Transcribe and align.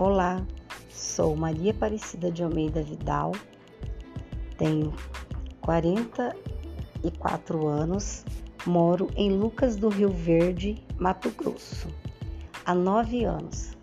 Olá, 0.00 0.46
sou 0.88 1.34
Maria 1.34 1.72
Aparecida 1.72 2.30
de 2.30 2.44
Almeida 2.44 2.80
Vidal, 2.80 3.32
tenho 4.56 4.94
44 5.60 7.66
anos, 7.66 8.24
moro 8.64 9.10
em 9.16 9.32
Lucas 9.32 9.74
do 9.74 9.88
Rio 9.88 10.10
Verde, 10.10 10.80
Mato 11.00 11.30
Grosso, 11.30 11.88
há 12.64 12.76
nove 12.76 13.24
anos. 13.24 13.76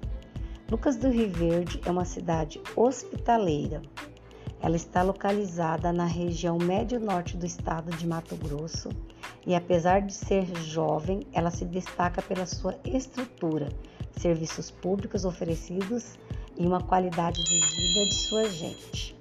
Lucas 0.71 0.95
do 0.95 1.09
Rio 1.09 1.29
Verde 1.29 1.81
é 1.85 1.91
uma 1.91 2.05
cidade 2.05 2.61
hospitaleira. 2.77 3.81
Ela 4.61 4.77
está 4.77 5.03
localizada 5.03 5.91
na 5.91 6.05
região 6.05 6.57
médio-norte 6.57 7.35
do 7.35 7.45
estado 7.45 7.91
de 7.91 8.07
Mato 8.07 8.37
Grosso 8.37 8.87
e, 9.45 9.53
apesar 9.53 9.99
de 9.99 10.13
ser 10.13 10.45
jovem, 10.63 11.27
ela 11.33 11.51
se 11.51 11.65
destaca 11.65 12.21
pela 12.21 12.45
sua 12.45 12.73
estrutura 12.85 13.67
serviços 14.17 14.71
públicos 14.71 15.25
oferecidos 15.25 16.17
e 16.57 16.65
uma 16.65 16.81
qualidade 16.81 17.43
de 17.43 17.59
vida 17.59 18.09
de 18.09 18.15
sua 18.15 18.49
gente. 18.49 19.15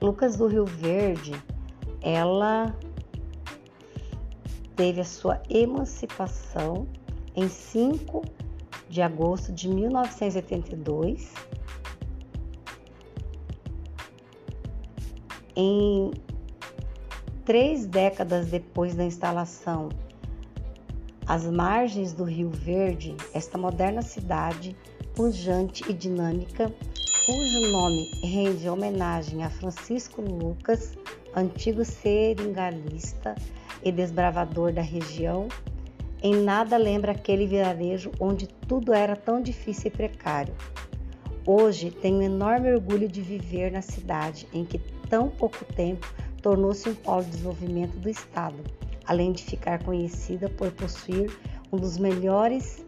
Lucas 0.00 0.36
do 0.36 0.46
Rio 0.46 0.64
Verde, 0.64 1.32
ela 2.00 2.74
teve 4.76 5.00
a 5.00 5.04
sua 5.04 5.42
emancipação 5.50 6.86
em 7.36 7.48
5 7.48 8.22
de 8.88 9.02
agosto 9.02 9.52
de 9.52 9.68
1982. 9.68 11.32
Em 15.54 16.10
três 17.44 17.84
décadas 17.84 18.46
depois 18.46 18.94
da 18.94 19.04
instalação 19.04 19.90
às 21.30 21.46
margens 21.46 22.12
do 22.12 22.24
Rio 22.24 22.50
Verde, 22.50 23.14
esta 23.32 23.56
moderna 23.56 24.02
cidade, 24.02 24.76
pujante 25.14 25.88
e 25.88 25.92
dinâmica, 25.92 26.74
cujo 27.24 27.70
nome 27.70 28.10
rende 28.24 28.68
homenagem 28.68 29.44
a 29.44 29.48
Francisco 29.48 30.20
Lucas, 30.20 30.98
antigo 31.32 31.84
seringalista 31.84 33.36
e 33.80 33.92
desbravador 33.92 34.72
da 34.72 34.82
região, 34.82 35.46
em 36.20 36.34
nada 36.34 36.76
lembra 36.76 37.12
aquele 37.12 37.46
vilarejo 37.46 38.10
onde 38.18 38.48
tudo 38.48 38.92
era 38.92 39.14
tão 39.14 39.40
difícil 39.40 39.86
e 39.86 39.96
precário. 39.96 40.52
Hoje 41.46 41.92
tenho 41.92 42.22
enorme 42.22 42.72
orgulho 42.72 43.08
de 43.08 43.22
viver 43.22 43.70
na 43.70 43.82
cidade 43.82 44.48
em 44.52 44.64
que 44.64 44.80
tão 45.08 45.28
pouco 45.28 45.64
tempo 45.64 46.12
tornou-se 46.42 46.88
um 46.88 46.94
polo 46.96 47.22
de 47.22 47.30
desenvolvimento 47.30 47.96
do 47.98 48.08
Estado 48.10 48.56
além 49.10 49.32
de 49.32 49.42
ficar 49.42 49.82
conhecida 49.82 50.48
por 50.48 50.70
possuir 50.70 51.36
um 51.72 51.76
dos 51.76 51.98
melhores 51.98 52.86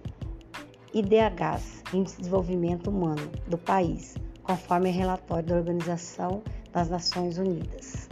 IDHs, 0.95 1.83
Índice 1.92 2.14
de 2.14 2.23
Desenvolvimento 2.23 2.91
Humano, 2.91 3.29
do 3.48 3.59
país, 3.59 4.14
conforme 4.45 4.89
relatório 4.89 5.48
da 5.48 5.56
Organização 5.56 6.41
das 6.73 6.89
Nações 6.89 7.39
Unidas. 7.39 8.09